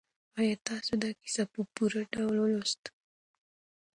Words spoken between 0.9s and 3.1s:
دا کیسه په پوره ډول ولوستله؟